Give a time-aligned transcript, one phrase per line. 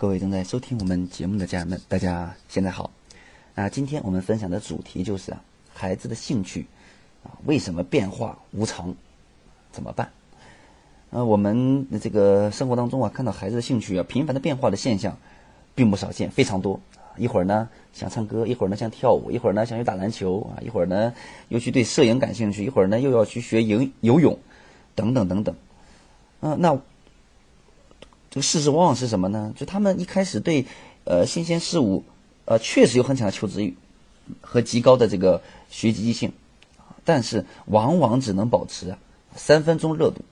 [0.00, 2.90] 各位正在收听我们节目的家人们，大家现在好。
[3.54, 5.42] 啊，今天我们分享的主题就是啊，
[5.74, 6.64] 孩子的兴趣
[7.22, 8.94] 啊，为什么变化无常？
[9.70, 10.10] 怎么办？
[11.10, 15.18] 呃，我们这个生活当中啊，看到孩子的兴趣啊，频繁的变化的现象，
[15.74, 16.80] 并不少见，非常多。
[17.18, 21.12] 一会儿呢想唱歌，一会儿呢想跳舞，一会儿呢想去打篮球啊，一会儿呢
[21.48, 24.38] 又去对摄影感兴趣，一会儿呢又要去学游游泳，
[24.94, 25.54] 等等等等。
[26.40, 26.80] 嗯，那
[28.30, 29.52] 这个事实往往是什么呢？
[29.56, 30.64] 就他们一开始对
[31.04, 32.04] 呃新鲜事物
[32.44, 33.76] 呃确实有很强的求知欲
[34.40, 36.32] 和极高的这个学习积极性，
[37.04, 38.96] 但是往往只能保持
[39.34, 40.22] 三分钟热度。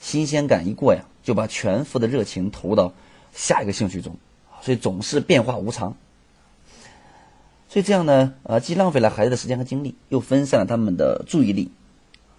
[0.00, 2.92] 新鲜感一过呀，就把全副的热情投到
[3.34, 4.16] 下一个兴趣中，
[4.62, 5.96] 所以总是变化无常。
[7.68, 11.70] 所以这样呢，呃，既浪费了孩子的时间和精力，又分散了他们的注意力，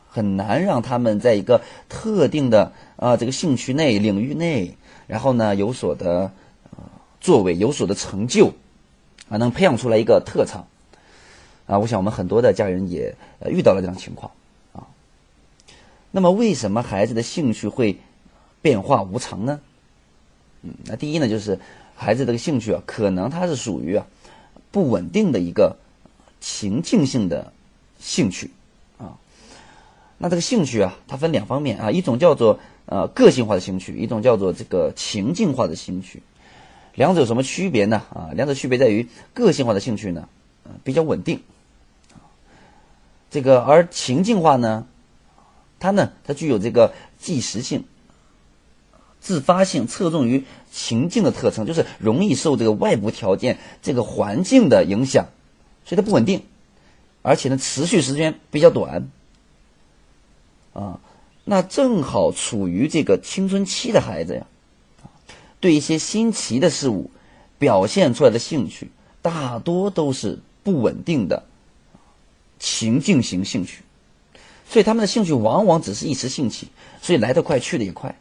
[0.09, 4.75] 很难让他们在一个特定的啊这个兴趣内领域内，
[5.07, 6.31] 然后呢有所的
[7.19, 8.53] 作为，有所的成就，
[9.29, 10.67] 啊，能培养出来一个特长。
[11.65, 14.31] 啊，我想我们很多的家人也呃遇到了这样情况
[14.71, 14.87] 啊。
[16.11, 17.99] 那么，为什么孩子的兴趣会
[18.61, 19.59] 变化无常呢？
[20.61, 21.59] 嗯，那第一呢，就是
[21.93, 24.07] 孩子这个兴趣啊，可能它是属于啊
[24.71, 25.75] 不稳定的一个
[26.39, 27.51] 情境性的
[27.99, 28.49] 兴趣。
[30.17, 36.23] 那这个兴趣啊，它分两方面啊，一种叫做呃个性化的兴趣，一种叫做这个情境化的兴趣。
[36.95, 38.01] 两者有什么区别呢？
[38.13, 40.27] 啊，两者区别在于个性化的兴趣呢，
[40.83, 41.41] 比较稳定
[43.29, 44.87] 这个而情境化呢。
[45.79, 47.83] 它呢，它具有这个即时性、
[49.21, 55.27] 自发性、侧重于情境的特征，就是容易受这个外部条件、这个环境的影响，
[55.85, 56.41] 所以它不稳定，
[57.21, 59.07] 而且呢，持续时间比较短。
[60.77, 60.99] 啊，
[61.43, 64.45] 那正好处于这个青春期的孩子呀，
[65.59, 67.09] 对一些新奇的事物
[67.57, 68.91] 表现出来的兴趣，
[69.23, 71.45] 大多都是不稳定的
[72.59, 73.81] 情境型兴趣。
[74.69, 76.67] 所以他们的兴趣往往只是一时兴起，
[77.01, 78.15] 所以来得快去得也快，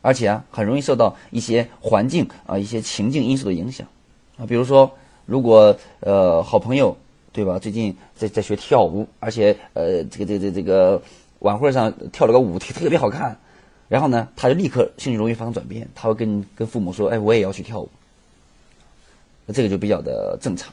[0.00, 3.86] 而且啊，很容易受到一些环境啊、一些情境因素的影响
[4.38, 4.46] 啊。
[4.46, 4.96] 比如说，
[5.26, 6.96] 如果呃好朋友
[7.32, 11.02] 对吧，最近在在学跳舞，而且呃这个这个这个这个
[11.40, 13.38] 晚会上跳了个舞特别好看，
[13.88, 17.88] 然后呢，他就立刻兴趣容易发生转变，他会跟跟父母说：“哎，我也要去跳舞。”
[19.46, 20.72] 那这个就比较的正常。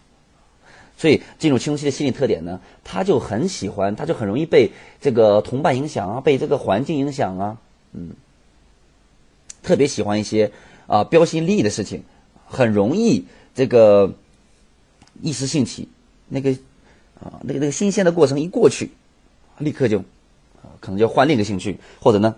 [0.98, 4.72] 所以进入青春期的心理特点呢，他就很喜欢，他就很容易被
[5.02, 7.58] 这个同伴影响啊，被这个环境影响啊，
[7.92, 8.12] 嗯，
[9.62, 10.52] 特别喜欢一些
[10.88, 12.04] 啊标新立异的事情，
[12.48, 14.14] 很容易这个
[15.22, 15.90] 一时兴起，
[16.28, 16.52] 那个
[17.20, 18.92] 啊那个那个新鲜的过程一过去，
[19.60, 20.00] 立刻就
[20.62, 22.36] 啊可能就换另一个兴趣，或者呢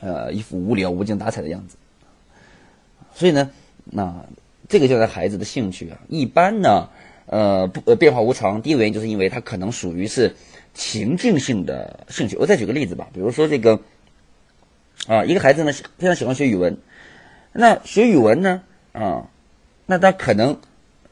[0.00, 1.76] 呃一副无聊无精打采的样子。
[3.14, 3.50] 所以呢，
[3.84, 4.24] 那
[4.68, 6.88] 这个就是孩子的兴趣啊，一般呢。
[7.26, 8.60] 呃，不，变化无常。
[8.60, 10.36] 第一个原因就是因为他可能属于是
[10.74, 12.36] 情境性的兴趣。
[12.36, 13.80] 我再举个例子吧，比如说这个
[15.06, 16.76] 啊，一个孩子呢非常喜欢学语文，
[17.54, 18.62] 那学语文呢
[18.92, 19.30] 啊，
[19.86, 20.58] 那他可能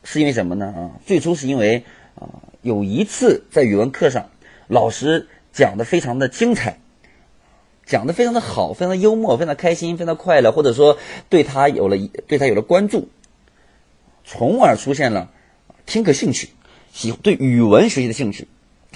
[0.04, 0.90] 是因为什么呢啊？
[1.06, 2.28] 最初是因为啊，
[2.62, 4.30] 有一次在语文课上，
[4.68, 6.78] 老师讲的非常的精彩，
[7.86, 10.98] 讲的非常的好，非常的幽默，非常开心，非常快乐，或者说
[11.28, 11.96] 对他有了
[12.26, 13.08] 对他有了关注，
[14.24, 15.30] 从而出现了。
[15.84, 16.48] 听课兴趣，
[16.92, 18.46] 喜对语文学习的兴趣，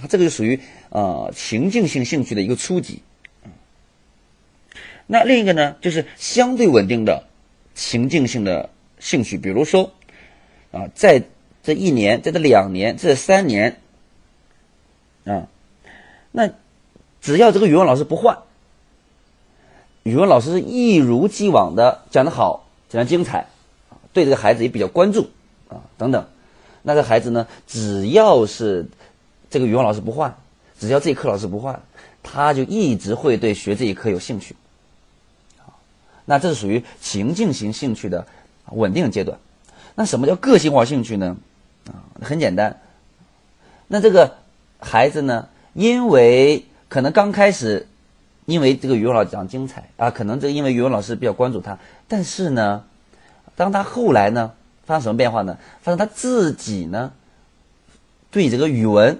[0.08, 3.02] 这个就属于啊情境性兴趣的一个初级。
[5.08, 7.24] 那另一个呢，就是相对稳定的
[7.74, 9.92] 情境性的兴趣，比如说
[10.76, 11.22] 啊，在
[11.62, 13.80] 这一年，在这两年，这三年
[15.24, 15.48] 啊，
[16.32, 16.50] 那
[17.22, 18.38] 只要这个语文老师不换，
[20.02, 23.46] 语文老师一如既往的讲得好，讲得精彩，
[24.12, 25.30] 对这个孩子也比较关注
[25.68, 26.26] 啊，等等。
[26.82, 27.48] 那这孩子呢？
[27.66, 28.86] 只要是
[29.48, 30.36] 这个语文老师不换，
[30.78, 31.82] 只要这一课老师不换，
[32.22, 34.54] 他就一直会对学这一课有兴趣。
[36.26, 38.26] 那这是属于情境型兴趣的
[38.70, 39.38] 稳定阶段。
[39.96, 41.36] 那什么叫个性化兴趣呢？
[41.88, 42.80] 啊，很简单。
[43.88, 44.36] 那这个
[44.78, 47.88] 孩子呢，因为可能刚开始，
[48.44, 51.76] 因为这个语文老师讲精彩啊，可能这个因为语文老师比较关注他，
[52.06, 52.84] 但是呢，
[53.56, 54.52] 当他后来呢？
[54.84, 55.58] 发生什么变化呢？
[55.82, 57.10] 发生他自己呢，
[58.30, 59.18] 对这个语文，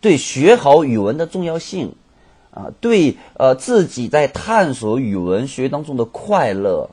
[0.00, 1.94] 对学好语文的重要性，
[2.50, 6.88] 啊，对呃自己在探索语文学当中的快乐，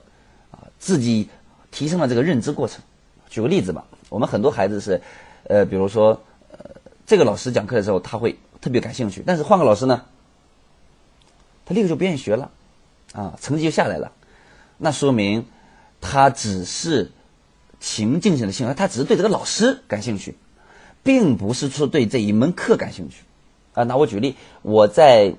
[0.51, 1.29] 啊，自己
[1.71, 2.81] 提升了这个认知过程。
[3.29, 5.01] 举个例子吧，我们很多孩子是，
[5.43, 6.19] 呃，比如说，
[6.51, 6.57] 呃，
[7.05, 10.03] 这个老师讲课的时候他会特别感兴趣，但是换个老师呢，
[11.65, 12.51] 他立刻就不愿意学了，
[13.13, 14.11] 啊，成绩就下来了。
[14.77, 15.45] 那说明
[16.01, 17.11] 他只是
[17.79, 20.35] 情境性的兴趣，他只是对这个老师感兴趣，
[21.03, 23.23] 并不是说对这一门课感兴趣。
[23.73, 25.35] 啊，那我举例，我在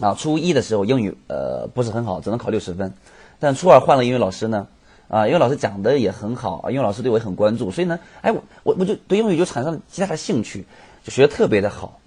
[0.00, 2.94] 啊初一的时候英语呃不是很好，只能考六十分，
[3.38, 4.66] 但初二换了英语老师呢，
[5.12, 10.64] 啊，因为老师讲的也很好，啊，英语老师对我也很关注，所以呢，哎，我我我就对英语就产生了极大的兴趣，
[11.04, 12.00] 就学的特别的好。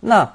[0.00, 0.34] 那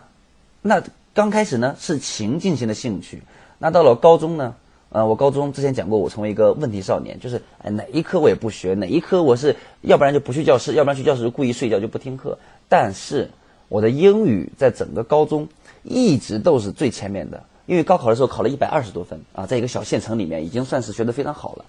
[0.62, 0.82] 那
[1.14, 3.22] 刚开始呢是情境性的兴趣，
[3.58, 4.56] 那到了高中呢，
[4.88, 13.30] 呃，我高中之前讲过，我成为一个问题少年，就是哎哪一科我也不学，哪一科我是要不然就不去教室，要不然去教室就故意睡觉就不听课，但是。
[13.72, 15.48] 我的英语在整个高中
[15.84, 21.66] 一直都是最前面的，因为高考的时候考了一百二十多分啊，在一个小县城里面已经算是学得非常好了，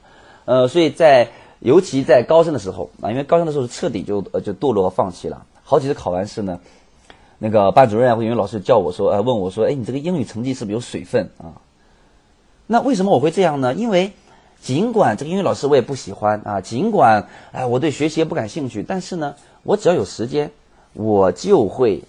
[0.50, 1.28] 呃，所以在
[1.60, 6.58] 尤其在高三的时候啊，因为高三的时候彻底就呃就堕落和放弃了，好几次考完试呢，
[7.38, 11.62] 那个班主任或英语老师叫我说，呃，问我说，哎，你这个英语成绩是不是有水分啊？
[12.66, 13.74] 那为什么我会这样呢？
[13.74, 14.10] 因为
[14.60, 20.50] 尽管这个英语老师我也不喜欢啊，尽管哎我对学习也不感兴趣，但是呢，我只要有时间。
[20.94, 22.02] 我就会，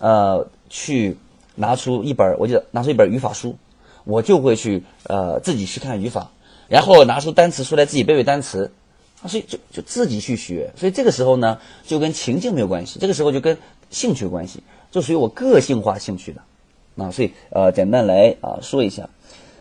[0.00, 1.16] 呃，去
[1.54, 3.56] 拿出一本，我就拿出一本语法书，
[4.04, 6.30] 我就会去呃自己去看语法，
[6.68, 8.70] 然后拿出单词出来自己背背单词，
[9.26, 10.72] 所以就就自己去学。
[10.76, 13.56] 所以这个时候呢，就跟情境没有关系，这个时候就跟
[13.90, 16.42] 兴趣有关系，就属于我个性化兴趣的。
[16.96, 19.08] 啊，所以呃，简单来啊说一下，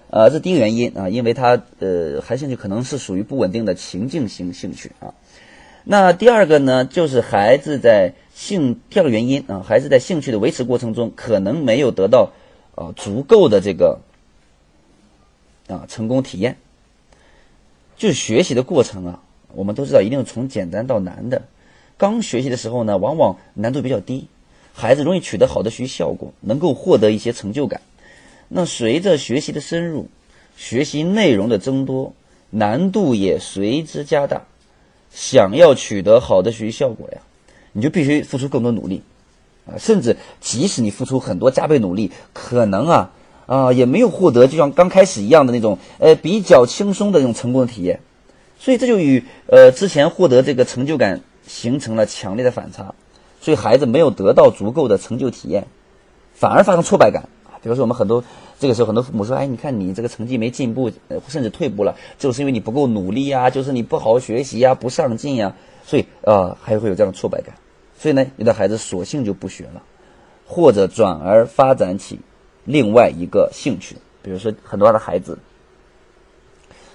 [0.09, 5.13] 呃，这第一个原因啊，因为他呃孩兴趣可能是属于不稳定的情境型兴趣啊。
[5.83, 12.31] 那第二个呢，就是孩子在兴第二个原因啊，孩子在兴趣的维持过程中，可能没有得到
[12.73, 13.99] 啊足够的这个
[15.67, 16.57] 啊成功体验。
[17.97, 19.19] 就是学习的过程啊，
[19.53, 21.41] 我们都知道一定是从简单到难的。
[21.97, 24.27] 刚学习的时候呢，往往难度比较低，
[24.73, 27.81] 孩子容易取得好的学习效果，能够获得一些成就感。
[28.49, 30.07] 那随着学习的深入，
[30.55, 32.13] 学习内容的增多，
[32.51, 34.43] 难度也随之加大。
[35.11, 37.21] 想要取得好的学习效果呀，
[37.71, 39.01] 你就必须付出更多努力，
[39.65, 43.11] 啊，甚至即使你付出很多加倍努力，可能啊
[43.47, 47.99] 啊也没有获得就像刚开始一样的那种呃比较轻松的那种成功的体验，
[48.59, 52.93] 所以这就与呃之前获得这个成就感形成了强烈的反差，
[53.41, 55.65] 所以孩子没有得到足够的成就体验，
[56.35, 57.27] 反而发生挫败感，
[57.63, 58.23] 比如说我们很多。
[58.59, 60.89] 这个时候，很多父母说：“哎，你看你这个成绩没进步，
[61.27, 65.53] 甚至退步了，就是因为你不够努力呀，就是你不好好学习呀，不上进呀，
[65.85, 67.53] 所以啊，还会有这样的挫败感。
[67.99, 69.83] 所以呢，有的孩子索性就不学了，
[70.47, 72.19] 或者转而发展起
[72.67, 73.95] 另外一个兴趣。
[74.21, 75.39] 比如说，很多的孩子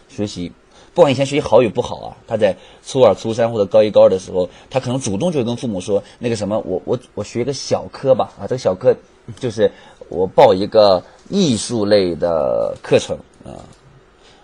[0.09, 0.53] 学习，
[0.95, 2.55] 不管以前学习好与不好啊，他在
[2.87, 8.95] 初二、初三或者高一、高二的时候，他可能主动就跟父母说：那个什么，我我我学一个小科吧，啊，这个小科
[9.41, 9.73] 就是
[10.09, 13.65] 我报一个。”艺术类的课程啊，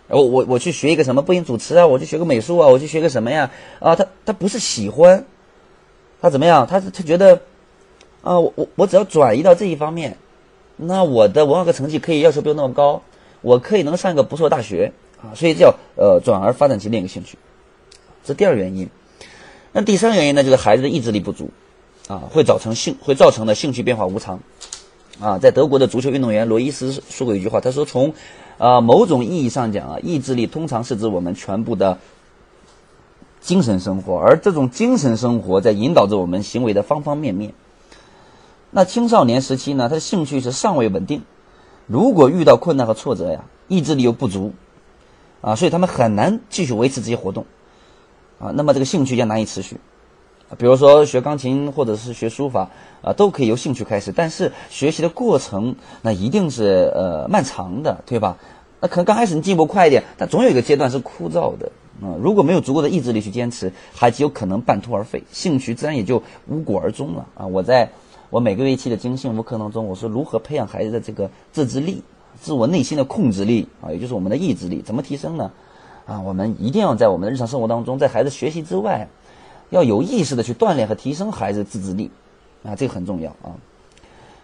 [0.07, 3.51] 然后我我去学一个什么播音主持啊，我去学个美术啊，我去学个什么呀？
[3.79, 5.27] 啊，他他不是喜欢，
[6.23, 6.67] 他怎么样？
[6.67, 7.43] 他他觉得
[8.23, 10.17] 啊，我我我只要转移到这一方面，
[10.79, 13.03] 那我的文化课成绩可以要求不用那么高，
[13.43, 17.37] 我可以能上一个不错大学啊，所以叫呃转而发展其另一个兴趣，
[18.25, 18.89] 这第二原因。
[19.73, 21.51] 那第三个原因呢，就是孩子的意志力不足
[22.07, 24.41] 啊，会造成兴会造成的兴趣变化无常。
[25.21, 28.15] 啊，在德国的足球运动员罗伊斯说过一句话，他说：“从，
[28.57, 31.99] 啊某种意义上讲啊，意志力通常是指我们全部的
[33.41, 37.53] 精神生活，而这种精神生活在引导着我们行为的方方面面。
[38.71, 41.23] 那青少年时期呢，他的兴趣是尚未稳定，
[41.87, 44.53] 如果遇到困难和挫折呀，意志力又不足，
[45.41, 47.47] 啊，所以他们很难继续维持这些活动，
[48.39, 49.79] 啊，那么这个兴趣将难以持续。”
[50.57, 52.71] 比如说学钢琴或者是学书法
[53.03, 58.39] 啊，都可以由兴趣开始，但是学习的过程那一定是呃漫长的，对吧？
[58.81, 61.71] 那可能刚开始你进步快一点，但总有一个阶段是枯燥的
[62.01, 62.17] 啊。
[62.19, 67.47] 如果没有足够的意志力去坚持，孩子有可能半途而废，兴趣自然也就无果而终了啊。
[67.47, 67.91] 我在
[68.31, 72.03] 我每个月期的精幸福课当中，我说如何培养孩子的这个自制力、
[72.41, 75.51] 自我内心的控制力啊，也就是我们的意志力，怎么提升呢？
[76.07, 79.09] 啊，我们一定要在我们的日常生活当中，在孩子学习之外。
[79.71, 82.11] 要有意识的去锻炼和提升孩子自制力，
[82.65, 83.53] 啊，这个很重要啊。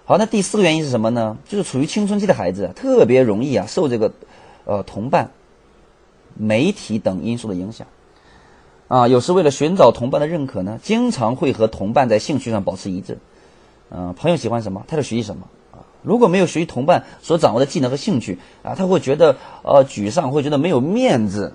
[0.04, 1.38] 好，那第四个原因是什么呢？
[1.48, 4.12] 就是处于青春期的孩子特别容易啊受这个
[4.66, 5.30] 呃同伴、
[6.34, 7.86] 媒体等因素的影响，
[8.86, 13.16] 啊，有时为了寻找同伴的认可呢，经常会和同伴在兴趣上保持一致，
[13.90, 15.78] 嗯，朋友喜欢什么，他就学习什么啊。
[16.02, 21.54] 如果没有学习同伴所掌握的技能和兴趣啊，他会觉得呃沮丧，会觉得没有面子，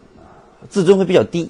[0.70, 1.50] 自尊会比较低。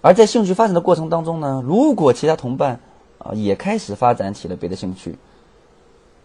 [0.00, 2.80] 而在兴趣发展的过程当中呢，如果其他同伴
[3.18, 5.16] 啊也开始发展起了别的兴趣，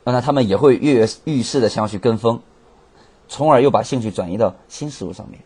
[0.03, 2.41] 那他们也会跃跃欲试的想要去跟风，
[3.27, 5.39] 从而又把兴趣转移到新事物上面。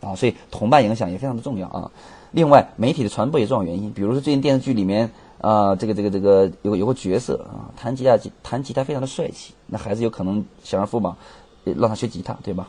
[0.00, 1.90] 啊，所以同伴影响也非常的重要啊。
[2.30, 11.14] 另外，媒体的传播也重要原因，比如说最近电视剧里面啊，这个这个这个有个有个角色啊，弹吉他弹吉他非常的帅气，那孩子有可能想让父母
[11.62, 12.68] 让他学吉他，对吧？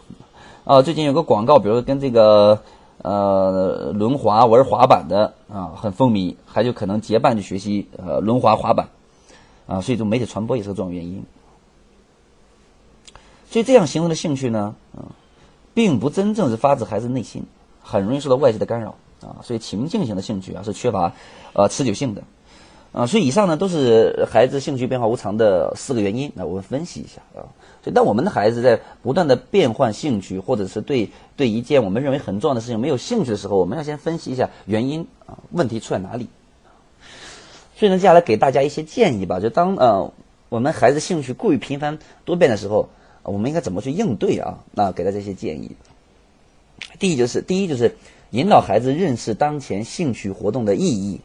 [0.64, 2.62] 啊，最近有个广告，比如跟这个
[3.00, 8.90] 呃轮滑玩滑板的啊很风靡，还有可能结伴去学习呃轮滑滑板
[9.68, 11.24] 啊，所以这媒体传播也是个重要原因。
[13.50, 15.04] 所以这样形成的兴趣呢，嗯。
[15.76, 17.44] 并不真正是发自孩子内心，
[17.84, 21.12] 很容易受到外界的干扰啊，所以情境型的兴趣啊是缺乏
[21.52, 22.24] 呃持久性的
[22.96, 27.44] 啊，所以以上呢都是孩子兴趣变化无常的四个原因，那我们分析一下啊。
[27.84, 36.30] 所以当我们的孩子在不断的变换兴趣，或者是对对一件我们认为很重要的事情没有兴趣的时候，我们要先分析一下原因啊，问题出在哪里？
[37.76, 40.14] 所以呢，接下来给大家一些建议吧，就当呃
[40.48, 42.88] 我们孩子兴趣过于频繁多变的时候。
[43.28, 44.60] 我们应该怎么去应对啊？
[44.72, 45.76] 那给大家一些建议。
[47.00, 47.96] 第一就是，第一就是
[48.30, 51.20] 引导孩子认识当前兴趣活动的意义，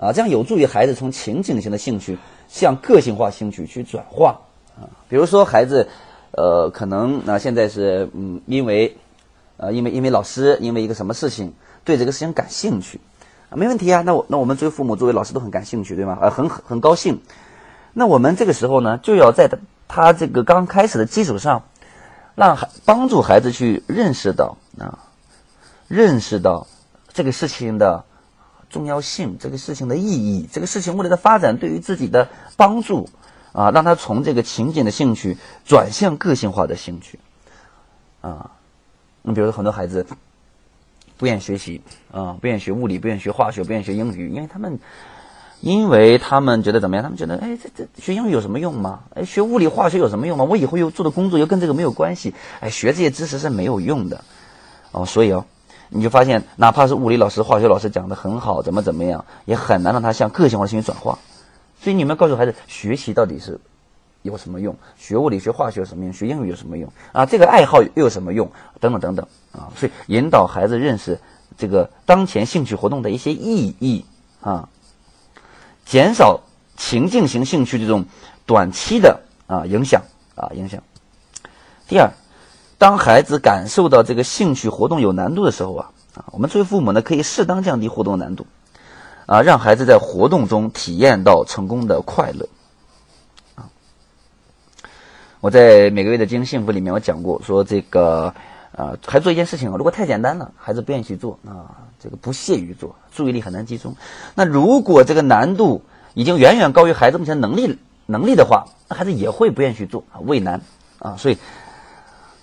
[0.00, 4.40] 啊，这样有助于孩子从情景型的兴趣向个性化兴趣去转化
[4.76, 4.88] 啊。
[5.10, 5.88] 比如说，孩子
[6.32, 8.96] 呃，可能啊现在是嗯，因为
[9.58, 11.52] 呃，因为因为老师因为一个什么事情
[11.84, 13.00] 对这个事情感兴趣
[13.50, 14.02] 啊，没问题啊。
[14.06, 16.18] 那我那我们作为父母，作为老师都很感兴趣，对吗？
[16.20, 17.20] 啊，很很高兴。
[17.92, 19.58] 那我们这个时候呢，就要在他。
[19.92, 21.64] 他这个刚开始的基础上，
[22.36, 25.00] 让孩帮助孩子去认识到啊，
[25.88, 26.68] 认识到
[27.12, 28.04] 这个事情的
[28.70, 33.10] 重要性，这个事情的意义，这个事情未来的发展对于自己的帮助
[33.52, 35.36] 啊，让他从这个情景的兴趣
[35.66, 37.18] 转向个性化的兴趣
[38.20, 38.52] 啊。
[39.22, 40.06] 你比如说，很多孩子
[41.18, 44.78] 不愿意学习啊，不愿意学物理，不愿意学化学，不愿意学英语，因为他们。
[45.62, 47.02] 因为他们觉得怎么样？
[47.02, 49.00] 他们觉得，哎，这这学英语有什么用吗？
[49.14, 50.44] 哎，学物理化学有什么用吗？
[50.44, 52.32] 我以后又做的工作又跟这个没有关系。
[52.60, 54.24] 哎，学这些知识是没有用的，
[54.90, 55.44] 哦，所以哦，
[55.90, 61.18] 你就发现，哪怕是物理老师、化学老师讲的很好，怎么怎么样，也很难让他向个性化的兴趣转化。
[61.82, 63.58] 所以你们告诉孩子，学习到底是
[64.22, 64.76] 有什么用？
[64.96, 66.12] 学物理、学化学有什么用？
[66.12, 66.90] 学英语有什么用？
[67.12, 68.50] 啊，这个爱好又有什么用？
[68.78, 71.18] 等等等等啊，所以引导孩子认识
[71.58, 74.04] 这个当前兴趣活动的一些意义
[74.40, 74.68] 啊。
[75.86, 76.40] 减少
[76.76, 78.04] 情境型兴趣这种
[78.46, 80.02] 短期的啊影响
[80.36, 80.80] 啊影响。
[81.88, 82.08] 第二，
[82.80, 88.46] 当孩子感受到这个兴趣活动有难度的时候啊啊，我们作为父母呢，可以适当降低活动难度，
[89.26, 92.48] 啊，让孩子在活动中体验到成功的快乐。
[93.54, 93.68] 啊，
[95.42, 98.32] 我在每个月的经营幸福里面，我讲过说这个
[98.74, 101.84] 啊，孩子做一件事情啊，如果太简单了，孩子不愿意去做啊。
[102.02, 103.94] 这个不屑于做，注意力很难集中。
[104.34, 105.82] 那如果这个难度
[106.14, 110.62] 已经远远高于孩子目前能力能力的话，那孩子也会不愿意去做啊，畏难
[110.98, 111.14] 啊。
[111.18, 111.36] 所以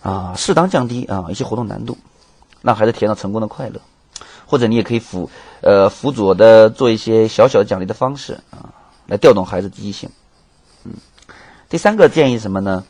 [0.08, 1.98] 啊，适当降低啊一些活动难度，
[2.62, 3.82] 让孩子体验到成功的快乐。
[4.50, 8.72] 或者你也可以辅呃辅佐的做一些小小的奖励的方式啊，
[9.06, 10.10] 来调动孩子积极性。
[10.86, 10.94] 嗯，
[11.68, 12.86] 第三个建议什么呢？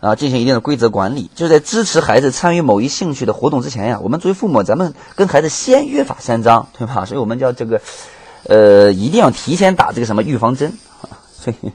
[0.00, 7.06] 啊，进行一定的规则管理，就是在支持孩子参与某一兴趣的活动之前呀，我们作为父母，咱们跟孩子先约法三章，对吧？
[7.06, 7.80] 所以我们叫这个，
[8.48, 11.16] 呃，一定要提前打这个什么预防针啊。
[11.32, 11.72] 所以，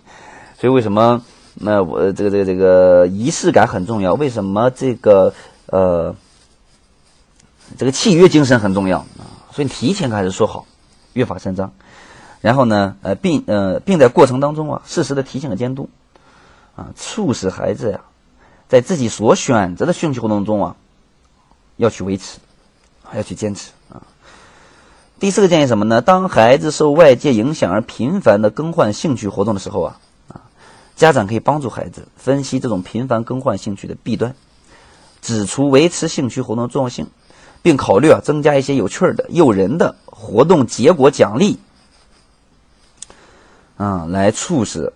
[0.59, 1.23] 所以为什么
[1.59, 4.13] 那我这个这个这个仪式感很重要？
[4.13, 5.33] 为什么这个
[5.65, 6.15] 呃
[7.77, 9.25] 这个契约精神很重要啊？
[9.51, 10.65] 所以提前开始说好
[11.13, 11.71] 约法三章，
[12.41, 15.89] 然后呢，呃，并呃并在过程当中啊，适时的提醒和监督
[16.75, 18.01] 啊，促使孩子呀。
[18.69, 20.75] 在自己所选择的兴趣活动中啊，
[21.77, 22.39] 要去维持，
[23.15, 24.03] 要去坚持啊。
[25.19, 26.01] 第四个建议什么呢？
[26.01, 29.99] 当孩子受外界影响而频繁的更换兴趣活动的时候，啊，
[30.97, 34.35] 家长可以帮助孩子分析这种频繁更换兴趣的弊端，
[35.21, 37.07] 指出维持兴趣活动的重要性，
[37.61, 41.59] 并考虑啊增加一些有趣的、诱人的活动结果奖励，
[43.77, 44.91] 啊，来促使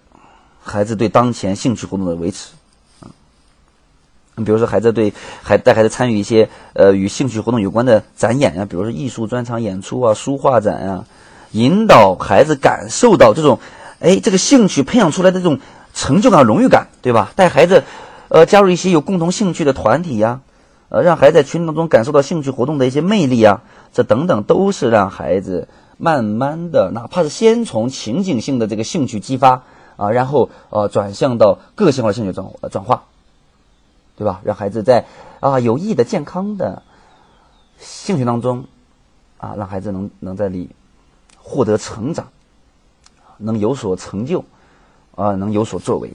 [0.60, 2.50] 孩子对当前兴趣活动的维持。
[4.36, 11.06] 你比如说，孩子对孩带孩子参与一些呃与兴趣活动有关的展演啊，比如说艺术专场演出啊、书画展啊，
[11.52, 13.60] 引导孩子感受到这种，
[14.00, 15.60] 哎，这个兴趣培养出来的这种
[15.94, 17.32] 成就感、荣誉感，对吧？
[17.36, 17.84] 带孩子，
[18.30, 20.42] 呃，加入一些有共同兴趣的团体呀，
[20.90, 23.62] 呃，让孩子在群体当中感受到兴趣活动的一些魅力啊，
[23.94, 25.68] 这等等都是让孩子
[25.98, 29.64] 慢慢的，哪怕是先从情景性的这个兴趣激发
[29.98, 33.04] 啊，然后呃转向到个性化兴趣转转化。
[34.18, 34.42] 对吧？
[34.44, 35.06] 让孩子在
[35.40, 36.84] 啊有益的、健康的
[37.80, 38.66] 兴趣当中
[39.40, 40.70] 啊，让孩子能能在里
[41.40, 42.28] 获得成长，
[43.38, 44.46] 能有所成就
[45.22, 46.12] 啊，能有所作为。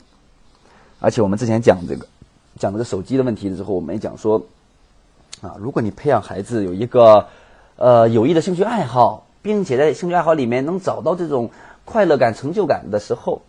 [0.99, 2.07] 而且我们之前讲这个
[2.59, 4.43] 讲这个手机的问题的时候，我们也讲说，
[5.41, 7.29] 啊，如果你培养孩子有一个
[7.77, 11.51] 呃有益的兴趣爱好，并且在兴趣爱好里面能找到这种
[11.85, 13.43] 快乐感、成就感的时候，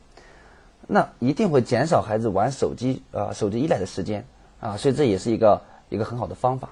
[0.85, 4.25] 那一定会减少孩子玩手机啊手机依赖的时间
[4.59, 6.69] 啊，所以这也是一个一个很好的方法。